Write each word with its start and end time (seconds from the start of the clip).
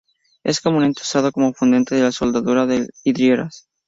Es 0.43 0.61
comúnmente 0.61 1.03
usado 1.03 1.31
como 1.31 1.53
fundente 1.53 1.95
en 1.95 2.05
la 2.05 2.11
soldadura 2.11 2.65
de 2.65 2.79
las 2.79 2.89
vidrieras. 3.05 3.67